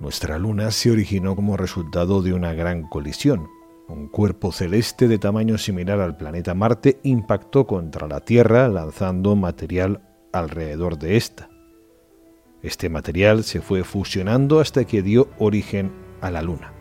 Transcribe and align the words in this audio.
Nuestra 0.00 0.38
luna 0.38 0.70
se 0.70 0.90
originó 0.90 1.36
como 1.36 1.58
resultado 1.58 2.22
de 2.22 2.32
una 2.32 2.54
gran 2.54 2.88
colisión. 2.88 3.48
Un 3.86 4.08
cuerpo 4.08 4.50
celeste 4.50 5.08
de 5.08 5.18
tamaño 5.18 5.58
similar 5.58 6.00
al 6.00 6.16
planeta 6.16 6.54
Marte 6.54 6.98
impactó 7.02 7.66
contra 7.66 8.08
la 8.08 8.20
Tierra 8.20 8.66
lanzando 8.68 9.36
material 9.36 10.00
alrededor 10.32 10.98
de 10.98 11.18
esta. 11.18 11.50
Este 12.62 12.88
material 12.88 13.44
se 13.44 13.60
fue 13.60 13.84
fusionando 13.84 14.60
hasta 14.60 14.84
que 14.84 15.02
dio 15.02 15.28
origen 15.38 15.92
a 16.22 16.30
la 16.30 16.40
Luna. 16.40 16.72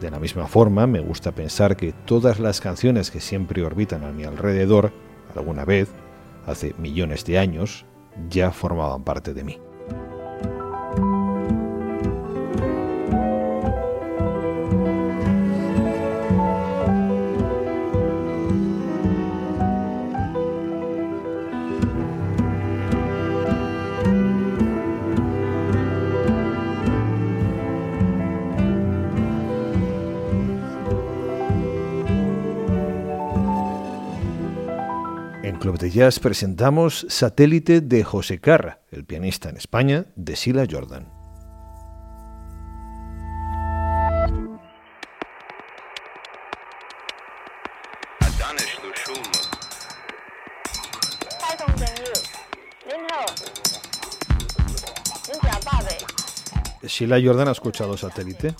De 0.00 0.10
la 0.10 0.18
misma 0.18 0.48
forma, 0.48 0.88
me 0.88 1.00
gusta 1.00 1.32
pensar 1.32 1.76
que 1.76 1.92
todas 1.92 2.40
las 2.40 2.60
canciones 2.60 3.12
que 3.12 3.20
siempre 3.20 3.62
orbitan 3.62 4.02
a 4.02 4.10
mi 4.10 4.24
alrededor, 4.24 4.90
alguna 5.36 5.64
vez, 5.64 5.88
hace 6.44 6.74
millones 6.78 7.24
de 7.24 7.38
años, 7.38 7.86
ya 8.28 8.50
formaban 8.50 9.04
parte 9.04 9.32
de 9.32 9.44
mí. 9.44 9.58
Club 35.54 35.78
de 35.78 35.90
Jazz 35.90 36.18
presentamos 36.18 37.06
Satélite 37.08 37.80
de 37.80 38.02
José 38.02 38.40
Carra, 38.40 38.80
el 38.90 39.04
pianista 39.04 39.48
en 39.48 39.56
España 39.56 40.06
de 40.16 40.34
Sila 40.34 40.66
Jordan. 40.68 41.08
¿Sheila 56.82 57.20
Jordan 57.22 57.48
ha 57.48 57.52
escuchado 57.52 57.96
Satélite? 57.96 58.54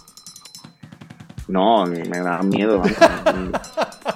No, 1.49 1.85
me 1.87 2.21
da 2.21 2.43
miedo. 2.43 2.83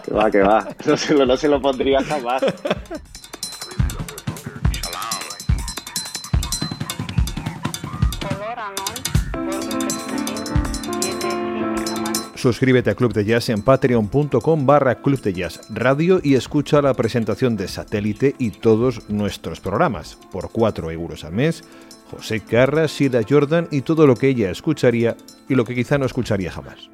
que 0.02 0.12
va, 0.12 0.30
que 0.30 0.40
va. 0.40 0.68
No 0.86 0.96
se 0.96 1.14
lo, 1.14 1.26
no 1.26 1.36
se 1.36 1.48
lo 1.48 1.60
pondría 1.60 2.02
jamás. 2.02 2.42
Suscríbete 12.40 12.88
a 12.88 12.94
Club 12.94 13.12
de 13.12 13.26
Jazz 13.26 13.50
en 13.50 13.60
patreon.com 13.60 14.64
barra 14.64 14.94
Club 15.02 15.20
de 15.20 15.34
Jazz 15.34 15.60
Radio 15.68 16.20
y 16.22 16.36
escucha 16.36 16.80
la 16.80 16.94
presentación 16.94 17.54
de 17.54 17.68
Satélite 17.68 18.34
y 18.38 18.50
todos 18.50 19.10
nuestros 19.10 19.60
programas 19.60 20.16
por 20.32 20.50
4 20.50 20.90
euros 20.90 21.24
al 21.24 21.32
mes. 21.32 21.62
José 22.10 22.40
Carras, 22.40 22.92
Sida 22.92 23.20
Jordan 23.28 23.68
y 23.70 23.82
todo 23.82 24.06
lo 24.06 24.16
que 24.16 24.28
ella 24.28 24.50
escucharía 24.50 25.18
y 25.50 25.54
lo 25.54 25.66
que 25.66 25.74
quizá 25.74 25.98
no 25.98 26.06
escucharía 26.06 26.50
jamás. 26.50 26.88